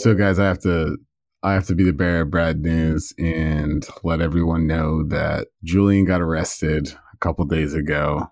[0.00, 0.96] So, guys, I have to
[1.42, 6.06] I have to be the bearer of bad news and let everyone know that Julian
[6.06, 8.26] got arrested a couple days ago.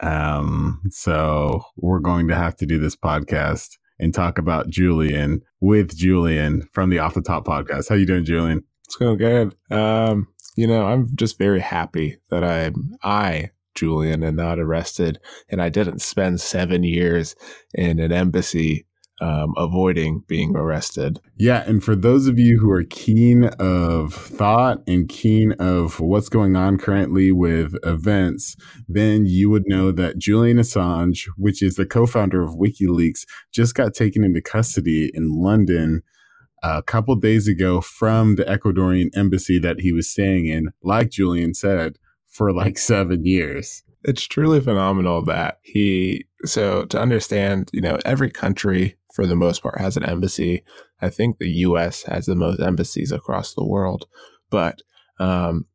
[0.00, 5.96] Um, so we're going to have to do this podcast and talk about Julian with
[5.96, 7.88] Julian from the Off the Top podcast.
[7.88, 8.62] How you doing, Julian?
[8.84, 9.56] It's going good.
[9.70, 15.62] Um, you know, I'm just very happy that I'm I Julian and not arrested, and
[15.62, 17.34] I didn't spend seven years
[17.72, 18.84] in an embassy
[19.20, 21.20] um, avoiding being arrested.
[21.36, 26.28] Yeah, and for those of you who are keen of thought and keen of what's
[26.28, 28.56] going on currently with events,
[28.88, 33.94] then you would know that Julian Assange, which is the co-founder of WikiLeaks, just got
[33.94, 36.02] taken into custody in London
[36.62, 41.54] a couple days ago from the Ecuadorian embassy that he was staying in, like Julian
[41.54, 47.98] said, for like seven years it's truly phenomenal that he so to understand you know
[48.04, 50.62] every country for the most part has an embassy.
[51.02, 54.06] I think the us has the most embassies across the world.
[54.48, 54.82] But
[55.18, 55.66] um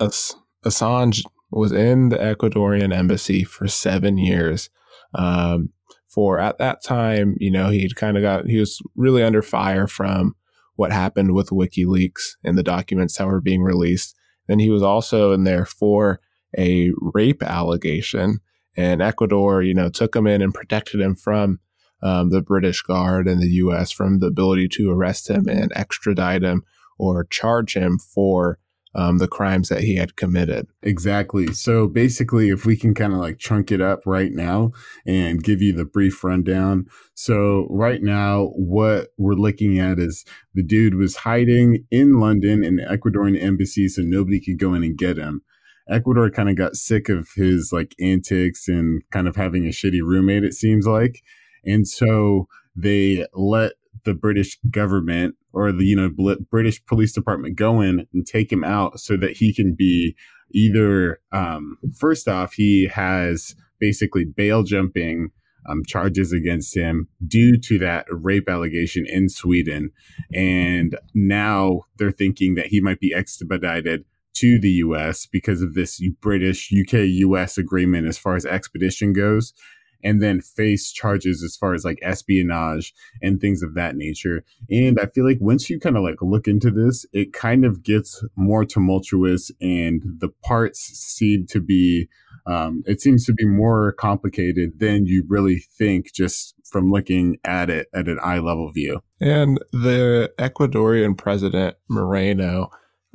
[0.00, 0.34] Ass-
[0.64, 4.70] assange was in the ecuadorian embassy for seven years.
[5.14, 5.74] Um
[6.08, 9.86] for at that time you know he'd kind of got he was really under fire
[9.86, 10.34] from
[10.76, 14.16] what happened with wikileaks and the documents that were being released.
[14.48, 16.18] And he was also in there for
[16.56, 18.38] a rape allegation.
[18.74, 21.60] And Ecuador, you know, took him in and protected him from
[22.04, 23.90] um, the British Guard and the U.S.
[23.90, 26.62] from the ability to arrest him and extradite him
[26.98, 28.58] or charge him for
[28.94, 30.68] um, the crimes that he had committed.
[30.82, 31.52] Exactly.
[31.52, 34.72] So basically, if we can kind of like chunk it up right now
[35.06, 36.86] and give you the brief rundown.
[37.14, 40.24] So, right now, what we're looking at is
[40.54, 44.84] the dude was hiding in London in the Ecuadorian embassy so nobody could go in
[44.84, 45.42] and get him.
[45.88, 50.00] Ecuador kind of got sick of his like antics and kind of having a shitty
[50.02, 51.20] roommate, it seems like.
[51.66, 53.72] And so they let
[54.04, 56.10] the British government or the you know
[56.50, 60.16] British police department go in and take him out so that he can be
[60.52, 65.30] either um, first off he has basically bail jumping
[65.68, 69.90] um, charges against him due to that rape allegation in Sweden,
[70.34, 76.02] and now they're thinking that he might be extradited to the US because of this
[76.20, 79.54] British UK US agreement as far as expedition goes
[80.04, 84.44] and then face charges as far as like espionage and things of that nature.
[84.70, 87.82] And I feel like once you kind of like look into this, it kind of
[87.82, 92.08] gets more tumultuous and the parts seem to be
[92.46, 97.70] um, it seems to be more complicated than you really think just from looking at
[97.70, 99.00] it at an eye level view.
[99.18, 102.70] And the Ecuadorian president Moreno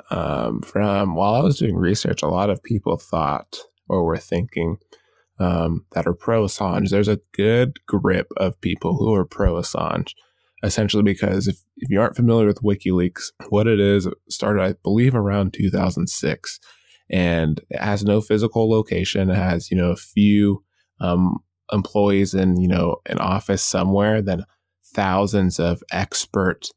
[0.09, 4.77] um, from while I was doing research, a lot of people thought or were thinking
[5.39, 6.89] um, that are pro Assange.
[6.89, 10.13] There's a good grip of people who are pro Assange,
[10.63, 15.15] essentially because if, if you aren't familiar with WikiLeaks, what it is started, I believe,
[15.15, 16.59] around 2006,
[17.09, 19.29] and it has no physical location.
[19.29, 20.63] It has you know a few
[20.99, 21.39] um,
[21.71, 24.45] employees in you know an office somewhere, then
[24.93, 26.69] thousands of expert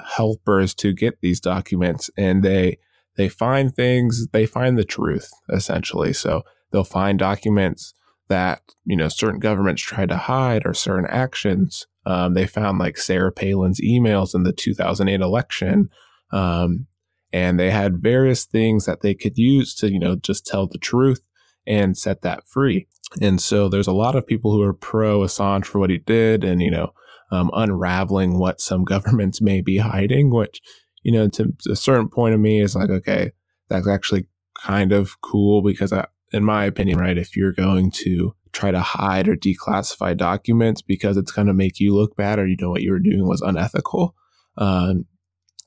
[0.00, 2.78] helpers to get these documents and they
[3.16, 6.42] they find things they find the truth essentially so
[6.72, 7.94] they'll find documents
[8.28, 11.86] that you know certain governments tried to hide or certain actions.
[12.04, 15.88] Um, they found like sarah palin's emails in the 2008 election.
[16.32, 16.86] Um,
[17.34, 20.78] and they had various things that they could use to you know just tell the
[20.78, 21.20] truth
[21.66, 22.88] and set that free.
[23.20, 26.42] And so there's a lot of people who are pro assange for what he did
[26.42, 26.92] and you know
[27.32, 30.60] um, unraveling what some governments may be hiding, which,
[31.02, 33.32] you know, to, to, a certain point of me is like, okay,
[33.68, 34.26] that's actually
[34.62, 38.80] kind of cool because, I, in my opinion, right, if you're going to try to
[38.80, 42.70] hide or declassify documents because it's going to make you look bad or you know
[42.70, 44.14] what you were doing was unethical,
[44.58, 45.06] um,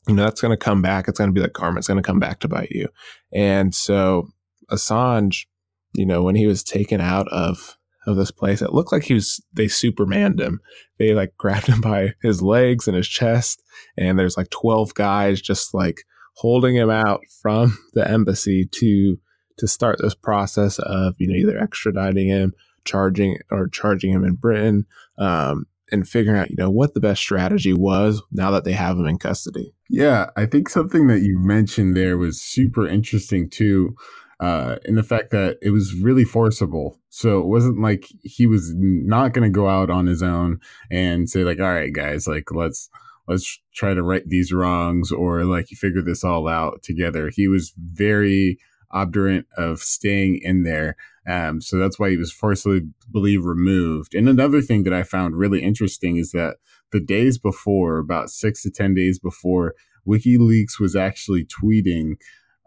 [0.07, 1.07] you know, that's going to come back.
[1.07, 1.79] It's going to be like karma.
[1.79, 2.87] It's going to come back to bite you.
[3.33, 4.29] And so
[4.69, 5.45] Assange,
[5.93, 8.61] you know, when he was taken out of of this place.
[8.61, 10.59] It looked like he was they supermaned him.
[10.97, 13.61] They like grabbed him by his legs and his chest,
[13.97, 16.03] and there's like twelve guys just like
[16.35, 19.17] holding him out from the embassy to
[19.57, 22.53] to start this process of you know either extraditing him,
[22.83, 24.85] charging or charging him in Britain,
[25.17, 28.97] um, and figuring out you know what the best strategy was now that they have
[28.97, 29.73] him in custody.
[29.89, 33.95] Yeah, I think something that you mentioned there was super interesting too
[34.39, 36.99] uh, in the fact that it was really forcible.
[37.09, 40.59] So it wasn't like he was not going to go out on his own
[40.91, 42.89] and say like, "All right, guys, like let's
[43.27, 47.73] let's try to right these wrongs or like figure this all out together." He was
[47.77, 48.59] very
[48.91, 50.95] obdurate of staying in there.
[51.27, 54.13] Um, so that's why he was forcibly removed.
[54.13, 56.57] And another thing that I found really interesting is that
[56.91, 59.73] the days before, about six to 10 days before,
[60.07, 62.15] WikiLeaks was actually tweeting,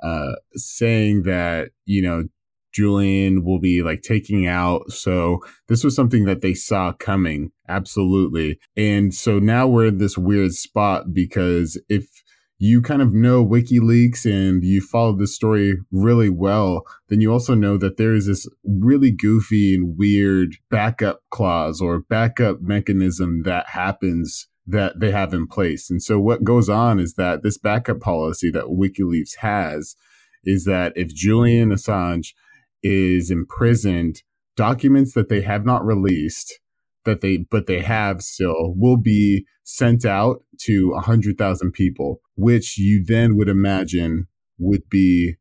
[0.03, 2.25] uh, saying that, you know,
[2.73, 4.91] Julian will be like taking out.
[4.91, 7.51] So this was something that they saw coming.
[7.69, 8.59] Absolutely.
[8.77, 12.09] And so now we're in this weird spot because if
[12.59, 17.55] you kind of know WikiLeaks and you follow the story really well, then you also
[17.55, 23.69] know that there is this really goofy and weird backup clause or backup mechanism that
[23.69, 25.89] happens that they have in place.
[25.89, 29.95] And so what goes on is that this backup policy that WikiLeaks has
[30.45, 32.35] is that if Julian Assange
[32.83, 34.23] is imprisoned,
[34.57, 36.59] documents that they have not released
[37.09, 43.05] that they but they have still will be sent out to 100,000 people, which you
[43.05, 44.27] then would imagine
[44.59, 45.37] would be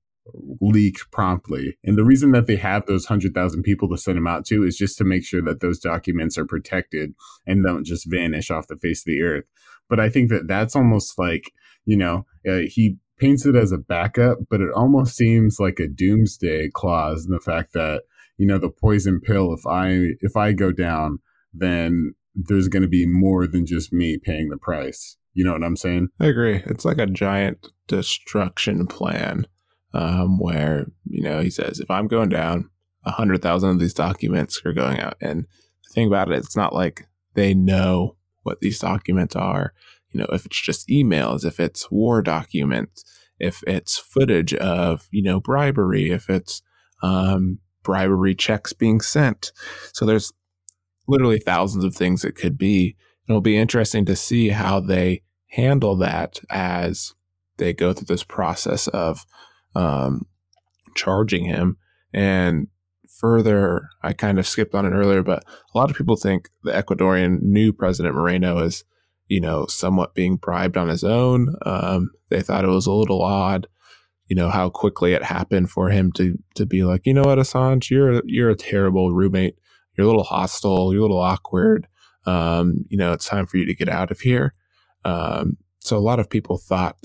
[0.59, 1.77] leaked promptly.
[1.83, 4.77] And the reason that they have those 100,000 people to send them out to is
[4.77, 7.13] just to make sure that those documents are protected
[7.45, 9.45] and don't just vanish off the face of the earth.
[9.89, 11.51] But I think that that's almost like,
[11.85, 15.87] you know, uh, he paints it as a backup, but it almost seems like a
[15.87, 18.03] doomsday clause in the fact that,
[18.37, 21.19] you know, the poison pill if I if I go down,
[21.53, 25.17] then there's going to be more than just me paying the price.
[25.33, 26.09] You know what I'm saying?
[26.19, 26.63] I agree.
[26.65, 29.47] It's like a giant destruction plan
[29.93, 32.69] um, where, you know, he says, if I'm going down,
[33.03, 35.15] 100,000 of these documents are going out.
[35.21, 35.45] And
[35.83, 39.73] the thing about it, it's not like they know what these documents are.
[40.11, 43.03] You know, if it's just emails, if it's war documents,
[43.39, 46.61] if it's footage of, you know, bribery, if it's
[47.03, 49.51] um, bribery checks being sent.
[49.93, 50.33] So there's
[51.07, 52.95] literally thousands of things it could be.
[53.27, 57.13] And it'll be interesting to see how they handle that as
[57.57, 59.25] they go through this process of
[59.75, 60.25] um,
[60.95, 61.77] charging him.
[62.13, 62.67] And
[63.09, 65.43] further, I kind of skipped on it earlier, but
[65.73, 68.83] a lot of people think the Ecuadorian new President Moreno is,
[69.27, 71.55] you know, somewhat being bribed on his own.
[71.65, 73.67] Um, they thought it was a little odd,
[74.27, 77.37] you know, how quickly it happened for him to to be like, you know what,
[77.37, 79.57] Assange, you're you're a terrible roommate
[79.97, 81.87] you're a little hostile, you're a little awkward.
[82.25, 84.53] Um, you know, it's time for you to get out of here.
[85.05, 86.97] Um, so a lot of people thought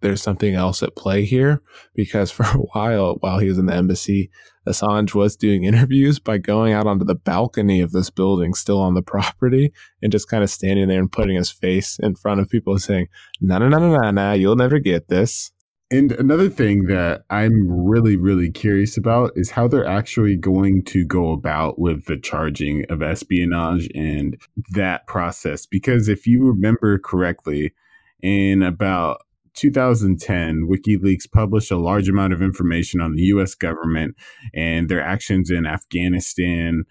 [0.00, 1.62] there's something else at play here
[1.94, 4.30] because for a while, while he was in the embassy,
[4.66, 8.94] Assange was doing interviews by going out onto the balcony of this building, still on
[8.94, 12.50] the property, and just kind of standing there and putting his face in front of
[12.50, 13.08] people saying,
[13.40, 15.52] "No, no, no, no, no, no, you'll never get this."
[15.90, 21.06] And another thing that I'm really, really curious about is how they're actually going to
[21.06, 24.36] go about with the charging of espionage and
[24.72, 25.64] that process.
[25.64, 27.72] Because if you remember correctly,
[28.20, 29.22] in about
[29.54, 34.14] 2010, WikiLeaks published a large amount of information on the US government
[34.54, 36.84] and their actions in Afghanistan,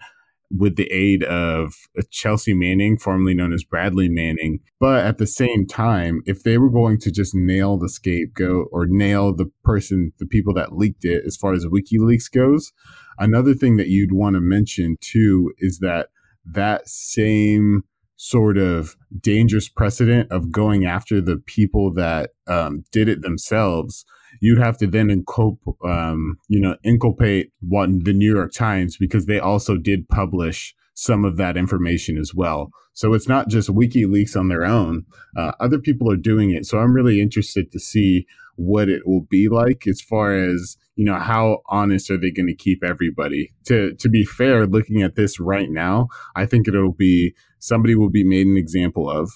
[0.50, 1.74] with the aid of
[2.10, 4.60] Chelsea Manning, formerly known as Bradley Manning.
[4.80, 8.86] But at the same time, if they were going to just nail the scapegoat or
[8.86, 12.72] nail the person, the people that leaked it, as far as WikiLeaks goes,
[13.18, 16.08] another thing that you'd want to mention too is that
[16.46, 17.82] that same
[18.16, 24.04] sort of dangerous precedent of going after the people that um, did it themselves
[24.40, 29.26] you'd have to then inculp, um, you know, inculpate what the New York Times because
[29.26, 32.70] they also did publish some of that information as well.
[32.92, 35.04] So it's not just WikiLeaks on their own;
[35.36, 36.66] uh, other people are doing it.
[36.66, 38.26] So I'm really interested to see
[38.58, 42.48] what it will be like as far as you know how honest are they going
[42.48, 46.92] to keep everybody to to be fair looking at this right now i think it'll
[46.92, 49.30] be somebody will be made an example of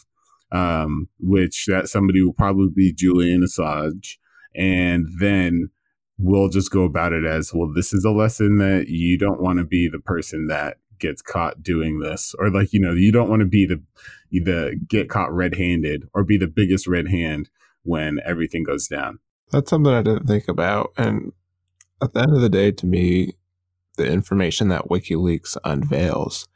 [0.50, 4.17] um, which that somebody will probably be julian assange
[4.54, 5.71] and then
[6.18, 9.59] we'll just go about it as well this is a lesson that you don't want
[9.59, 13.28] to be the person that gets caught doing this or like you know you don't
[13.28, 13.82] want to be the
[14.30, 17.50] the get caught red-handed or be the biggest red hand
[17.82, 19.18] when everything goes down.
[19.50, 21.32] That's something i didn't think about and
[22.00, 23.35] at the end of the day to me
[23.97, 26.49] the information that wikileaks unveils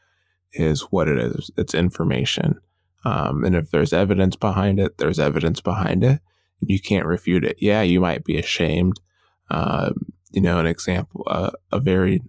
[0.52, 1.50] is what it is.
[1.58, 2.58] It's information.
[3.04, 6.20] Um, and if there's evidence behind it there's evidence behind it
[6.60, 7.56] you can't refute it.
[7.60, 9.00] Yeah, you might be ashamed.
[9.50, 9.92] Uh,
[10.32, 12.22] you know, an example, uh, a very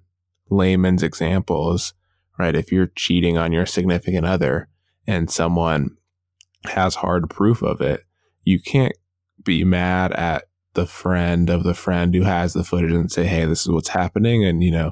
[0.50, 1.93] layman's example is
[2.38, 2.55] right.
[2.55, 4.69] If you're cheating on your significant other
[5.05, 5.98] and someone
[6.65, 8.03] has hard proof of it,
[8.43, 8.93] you can't
[9.43, 13.46] be mad at the friend of the friend who has the footage and say, "Hey,
[13.46, 14.91] this is what's happening," and you know,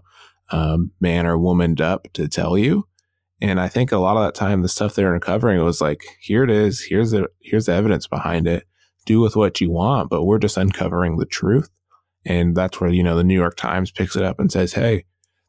[0.51, 2.87] um, man or womaned up to tell you.
[3.41, 6.43] And I think a lot of that time, the stuff they're uncovering was like, "Here
[6.43, 6.81] it is.
[6.81, 8.65] Here's the here's the evidence behind it."
[9.05, 11.69] Do with what you want, but we're just uncovering the truth.
[12.25, 15.05] And that's where, you know, the New York Times picks it up and says, Hey,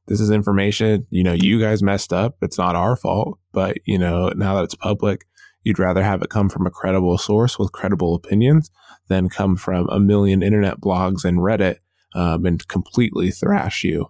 [0.07, 2.37] this is information, you know, you guys messed up.
[2.43, 3.39] It's not our fault.
[3.53, 5.27] But, you know, now that it's public,
[5.65, 8.71] you'd rather have it come from a credible source with credible opinions
[9.09, 11.79] than come from a million internet blogs and Reddit
[12.15, 14.07] um, and completely thrash you.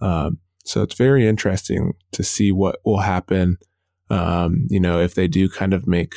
[0.00, 3.58] Um, so it's very interesting to see what will happen.
[4.10, 6.14] Um, you know, if they do kind of make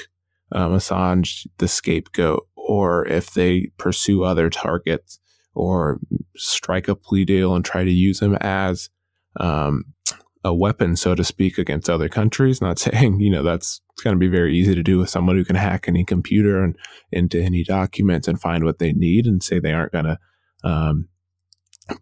[0.51, 5.19] um, Assange the scapegoat, or if they pursue other targets,
[5.55, 5.99] or
[6.35, 8.91] strike a plea deal and try to use him as
[9.39, 9.85] um,
[10.43, 12.61] a weapon, so to speak, against other countries.
[12.61, 15.43] Not saying you know that's going to be very easy to do with someone who
[15.43, 16.75] can hack any computer and
[17.11, 20.19] into any documents and find what they need and say they aren't going to
[20.63, 21.09] um,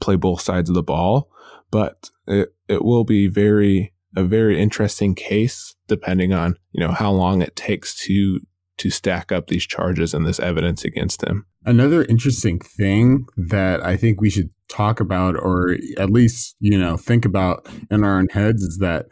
[0.02, 1.32] play both sides of the ball.
[1.72, 7.12] But it it will be very a very interesting case depending on you know how
[7.12, 8.42] long it takes to
[8.78, 11.46] to stack up these charges and this evidence against him.
[11.66, 16.98] Another interesting thing that I think we should talk about, or at least you know
[16.98, 19.08] think about in our own heads, is that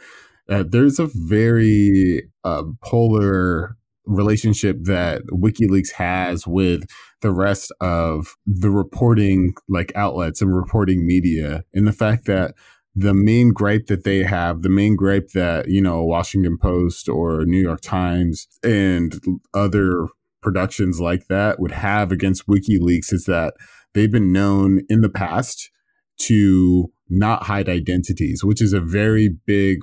[0.50, 6.84] uh, there's a very uh, polar relationship that WikiLeaks has with
[7.22, 12.54] the rest of the reporting like outlets and reporting media, and the fact that
[12.96, 17.46] the main gripe that they have, the main gripe that, you know, Washington Post or
[17.46, 19.20] New York Times and
[19.54, 20.08] other
[20.42, 23.56] productions like that would have against WikiLeaks is that
[23.94, 25.72] they've been known in the past
[26.18, 29.80] to not hide identities, which is a very big,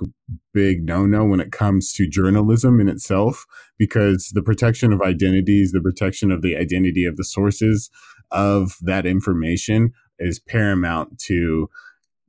[0.54, 3.44] big no no when it comes to journalism in itself,
[3.78, 7.90] because the protection of identities, the protection of the identity of the sources
[8.30, 11.68] of that information is paramount to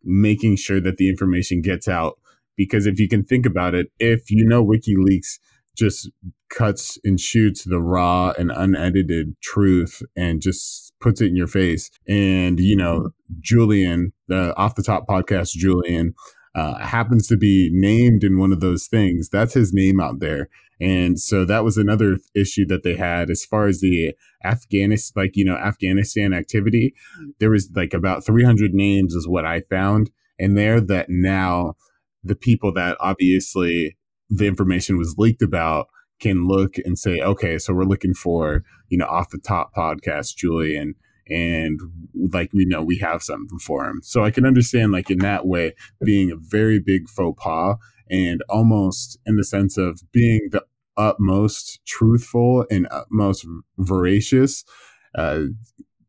[0.03, 2.19] making sure that the information gets out.
[2.55, 5.39] Because if you can think about it, if you know WikiLeaks
[5.75, 6.09] just
[6.49, 11.89] cuts and shoots the raw and unedited truth and just puts it in your face,
[12.07, 16.13] and you know Julian, the off the top podcast, Julian.
[16.55, 19.27] Uh, happens to be named in one of those things.
[19.27, 20.49] That's his name out there.
[20.83, 24.13] And so that was another issue that they had as far as the
[24.43, 26.93] Afghanistan, like, you know, Afghanistan activity.
[27.17, 27.29] Hmm.
[27.39, 31.75] There was like about 300 names is what I found in there that now
[32.21, 33.95] the people that obviously
[34.29, 35.87] the information was leaked about
[36.19, 40.35] can look and say, okay, so we're looking for, you know, off the top podcast,
[40.35, 40.95] Julian,
[41.29, 41.79] and
[42.33, 44.01] like we know we have something for him.
[44.03, 47.77] So I can understand like in that way being a very big faux pas
[48.09, 50.65] and almost in the sense of being the
[50.97, 53.45] utmost truthful and utmost
[53.77, 54.63] voracious
[55.15, 55.43] uh,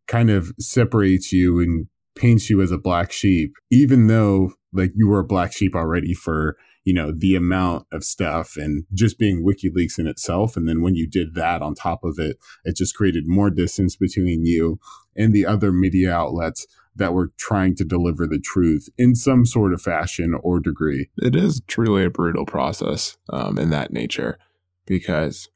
[0.06, 5.08] kind of separates you and paints you as a black sheep, even though like you
[5.08, 9.44] were a black sheep already for you know the amount of stuff and just being
[9.44, 10.56] WikiLeaks in itself.
[10.56, 13.96] And then when you did that on top of it, it just created more distance
[13.96, 14.78] between you
[15.16, 19.72] and the other media outlets that were trying to deliver the truth in some sort
[19.72, 21.08] of fashion or degree.
[21.18, 24.38] It is truly a brutal process um, in that nature
[24.86, 25.48] because,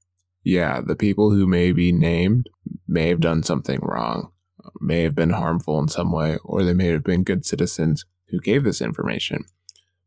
[0.44, 2.48] yeah, the people who may be named
[2.86, 4.32] may have done something wrong,
[4.80, 8.40] may have been harmful in some way, or they may have been good citizens who
[8.40, 9.44] gave this information.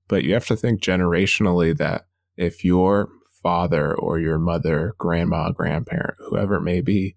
[0.07, 3.09] But you have to think generationally that if your
[3.41, 7.15] father or your mother, grandma, grandparent, whoever it may be,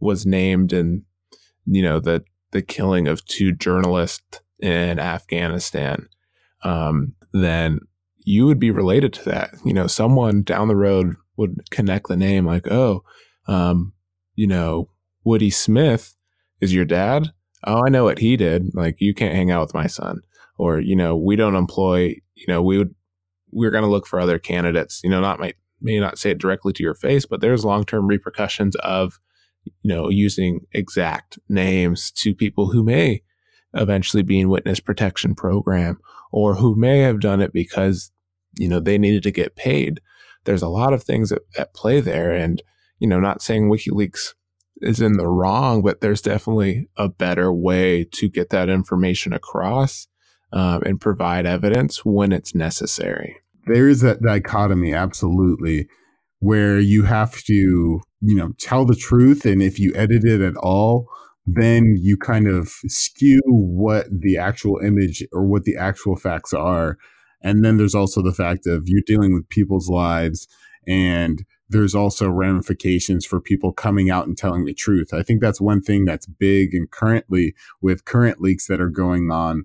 [0.00, 1.04] was named in,
[1.66, 6.08] you know, the the killing of two journalists in Afghanistan,
[6.62, 7.80] um, then
[8.20, 9.50] you would be related to that.
[9.64, 13.02] You know, someone down the road would connect the name like, oh,
[13.48, 13.92] um,
[14.34, 14.90] you know,
[15.24, 16.14] Woody Smith
[16.60, 17.32] is your dad.
[17.64, 18.74] Oh, I know what he did.
[18.74, 20.20] Like, you can't hang out with my son.
[20.58, 22.94] Or, you know, we don't employ, you know, we would,
[23.50, 25.00] we're going to look for other candidates.
[25.02, 27.84] You know, not might may not say it directly to your face, but there's long
[27.84, 29.18] term repercussions of,
[29.64, 33.22] you know, using exact names to people who may
[33.74, 35.98] eventually be in witness protection program
[36.32, 38.10] or who may have done it because,
[38.56, 40.00] you know, they needed to get paid
[40.46, 42.32] there's a lot of things at, at play there.
[42.32, 42.62] And,
[42.98, 44.34] you know, not saying WikiLeaks
[44.78, 50.06] is in the wrong, but there's definitely a better way to get that information across
[50.52, 53.36] um, and provide evidence when it's necessary.
[53.66, 55.88] There is that dichotomy, absolutely,
[56.38, 59.44] where you have to, you know, tell the truth.
[59.44, 61.08] And if you edit it at all,
[61.46, 66.98] then you kind of skew what the actual image or what the actual facts are
[67.42, 70.46] and then there's also the fact of you're dealing with people's lives
[70.86, 75.12] and there's also ramifications for people coming out and telling the truth.
[75.12, 79.30] I think that's one thing that's big and currently with current leaks that are going
[79.30, 79.64] on,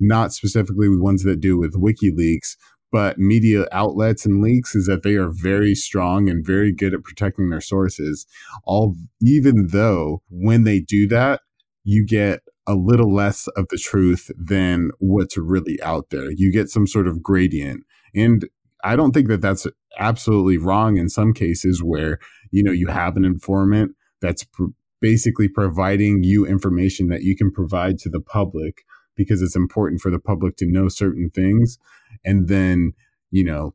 [0.00, 2.56] not specifically with ones that do with WikiLeaks,
[2.90, 7.02] but media outlets and leaks is that they are very strong and very good at
[7.02, 8.26] protecting their sources.
[8.64, 11.40] All even though when they do that,
[11.84, 16.30] you get a little less of the truth than what's really out there.
[16.30, 17.84] You get some sort of gradient.
[18.14, 18.48] And
[18.84, 19.66] I don't think that that's
[19.98, 22.18] absolutely wrong in some cases where,
[22.50, 24.66] you know, you have an informant that's pr-
[25.00, 28.82] basically providing you information that you can provide to the public
[29.16, 31.78] because it's important for the public to know certain things
[32.24, 32.92] and then,
[33.30, 33.74] you know,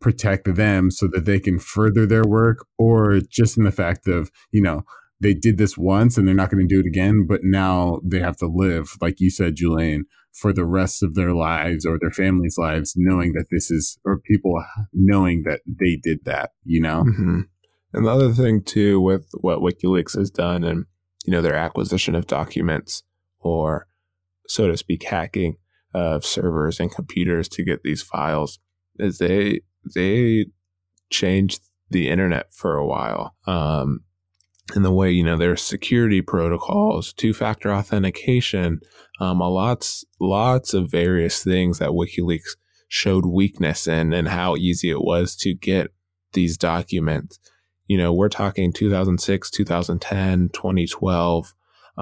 [0.00, 4.30] protect them so that they can further their work or just in the fact of,
[4.50, 4.82] you know,
[5.24, 8.20] they did this once and they're not going to do it again, but now they
[8.20, 10.04] have to live, like you said, Julian,
[10.34, 14.20] for the rest of their lives or their families' lives, knowing that this is, or
[14.20, 14.62] people
[14.92, 17.04] knowing that they did that, you know?
[17.04, 17.40] Mm-hmm.
[17.94, 20.84] And the other thing, too, with what WikiLeaks has done and,
[21.24, 23.02] you know, their acquisition of documents
[23.40, 23.86] or,
[24.46, 25.56] so to speak, hacking
[25.94, 28.58] of servers and computers to get these files
[28.98, 29.62] is they,
[29.94, 30.46] they
[31.10, 33.36] changed the internet for a while.
[33.46, 34.03] Um,
[34.74, 38.80] in the way you know there's security protocols two-factor authentication
[39.20, 42.56] um, a lots lots of various things that wikileaks
[42.88, 45.92] showed weakness in and how easy it was to get
[46.32, 47.38] these documents.
[47.88, 51.54] You know we're talking 2006 2010 2012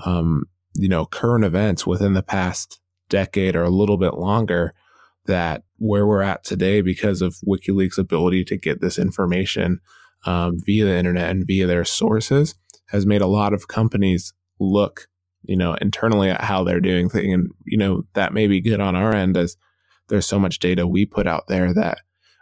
[0.05, 2.79] um, you know current events within the past
[3.09, 4.75] decade or a little bit longer
[5.27, 9.81] that where we're at today because of wikileaks ability to get this information
[10.25, 12.55] um, via the internet and via their sources
[12.89, 15.09] has made a lot of companies look,
[15.43, 17.33] you know, internally at how they're doing things.
[17.33, 19.57] And, you know, that may be good on our end as
[20.09, 21.99] there's so much data we put out there that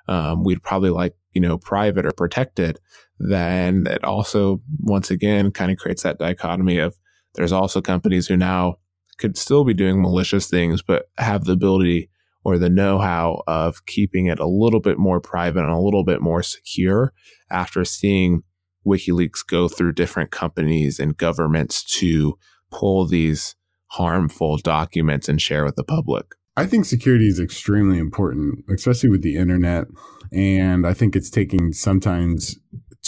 [0.08, 2.78] um, we'd probably like, you know, private or protected.
[3.18, 6.96] Then it also, once again, kind of creates that dichotomy of
[7.34, 8.76] there's also companies who now
[9.18, 12.10] could still be doing malicious things, but have the ability
[12.50, 16.04] or the know how of keeping it a little bit more private and a little
[16.04, 17.12] bit more secure
[17.50, 18.42] after seeing
[18.86, 22.38] WikiLeaks go through different companies and governments to
[22.70, 23.54] pull these
[23.88, 26.26] harmful documents and share with the public.
[26.56, 29.86] I think security is extremely important, especially with the internet.
[30.32, 32.58] And I think it's taking sometimes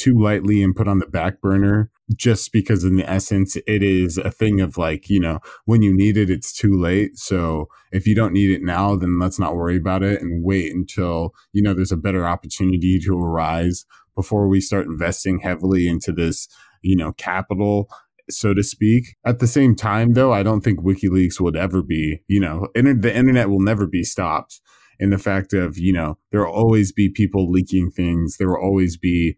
[0.03, 4.19] too lightly and put on the back burner just because in the essence it is
[4.19, 7.17] a thing of like you know when you need it it's too late.
[7.17, 10.75] So if you don't need it now then let's not worry about it and wait
[10.75, 13.85] until you know there's a better opportunity to arise
[14.17, 16.49] before we start investing heavily into this
[16.83, 17.89] you know capital
[18.31, 19.17] so to speak.
[19.27, 22.95] At the same time though i don't think wikileaks would ever be you know inter-
[22.95, 24.61] the internet will never be stopped
[24.99, 28.37] in the fact of you know there will always be people leaking things.
[28.37, 29.37] There will always be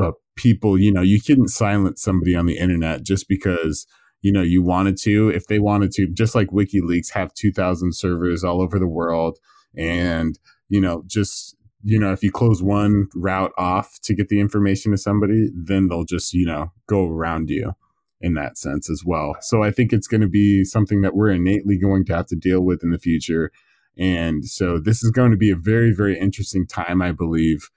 [0.00, 3.86] uh, people, you know, you couldn't silence somebody on the internet just because,
[4.20, 5.28] you know, you wanted to.
[5.28, 9.38] If they wanted to, just like WikiLeaks have 2,000 servers all over the world.
[9.76, 14.40] And, you know, just, you know, if you close one route off to get the
[14.40, 17.74] information to somebody, then they'll just, you know, go around you
[18.20, 19.36] in that sense as well.
[19.40, 22.36] So I think it's going to be something that we're innately going to have to
[22.36, 23.50] deal with in the future.
[23.98, 27.68] And so this is going to be a very, very interesting time, I believe,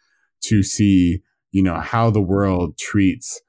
[0.43, 3.41] to see you know, how the world treats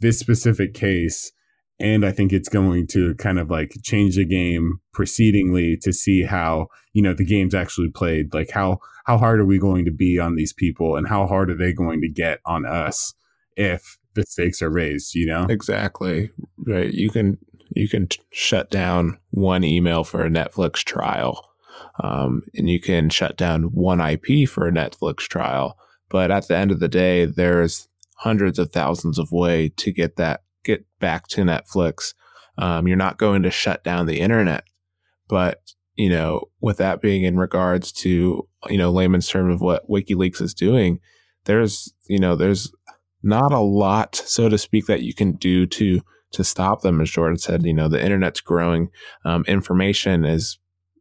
[0.00, 1.32] this specific case.
[1.78, 6.22] And I think it's going to kind of like change the game precedingly to see
[6.22, 8.32] how, you know, the game's actually played.
[8.32, 11.50] Like how how hard are we going to be on these people and how hard
[11.50, 13.14] are they going to get on us
[13.56, 15.46] if the stakes are raised, you know?
[15.48, 16.30] Exactly.
[16.58, 16.92] Right.
[16.92, 17.38] You can
[17.74, 21.50] you can t- shut down one email for a Netflix trial.
[22.02, 26.56] Um, and you can shut down one IP for a Netflix trial but at the
[26.56, 31.28] end of the day, there's hundreds of thousands of way to get that get back
[31.28, 32.14] to Netflix.
[32.58, 34.64] Um, you're not going to shut down the internet,
[35.28, 35.60] but
[35.94, 40.40] you know, with that being in regards to you know layman's term of what WikiLeaks
[40.40, 41.00] is doing,
[41.44, 42.72] there's you know there's
[43.22, 46.00] not a lot, so to speak, that you can do to
[46.32, 47.00] to stop them.
[47.00, 48.90] As Jordan said, you know, the internet's growing,
[49.24, 50.58] um, information is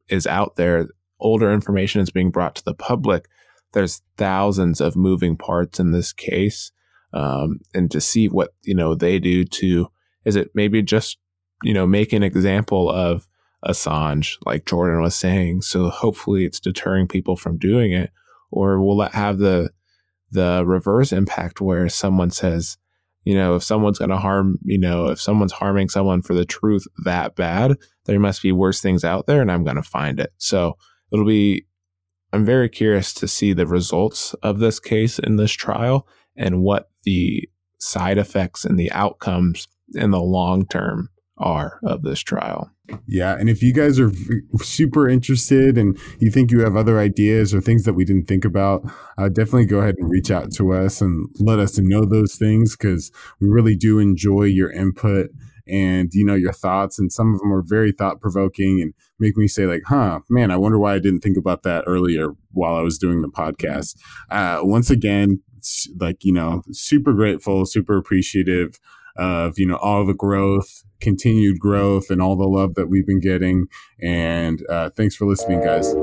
[0.07, 0.87] is out there,
[1.19, 3.27] older information is being brought to the public
[3.75, 6.71] there's thousands of moving parts in this case.
[7.13, 9.87] Um, and to see what, you know, they do to,
[10.23, 11.17] is it maybe just,
[11.61, 13.27] you know, make an example of
[13.65, 15.61] Assange, like Jordan was saying.
[15.61, 18.11] So hopefully it's deterring people from doing it.
[18.49, 19.71] Or will it have the,
[20.31, 22.77] the reverse impact where someone says,
[23.25, 26.45] you know, if someone's going to harm, you know, if someone's harming someone for the
[26.45, 30.19] truth that bad, there must be worse things out there and I'm going to find
[30.19, 30.31] it.
[30.37, 30.77] So
[31.11, 31.65] it'll be
[32.33, 36.89] I'm very curious to see the results of this case in this trial and what
[37.03, 37.47] the
[37.79, 42.71] side effects and the outcomes in the long term are of this trial.
[43.07, 43.35] Yeah.
[43.37, 44.11] And if you guys are
[44.57, 48.45] super interested and you think you have other ideas or things that we didn't think
[48.45, 48.83] about,
[49.17, 52.75] uh, definitely go ahead and reach out to us and let us know those things
[52.75, 53.11] because
[53.41, 55.29] we really do enjoy your input
[55.67, 59.35] and you know your thoughts and some of them are very thought provoking and make
[59.37, 62.75] me say like huh man i wonder why i didn't think about that earlier while
[62.75, 63.95] i was doing the podcast.
[64.29, 65.41] Uh, once again
[65.99, 68.79] like you know super grateful super appreciative
[69.17, 73.19] of you know all the growth continued growth and all the love that we've been
[73.19, 73.65] getting
[74.01, 75.95] and uh, thanks for listening guys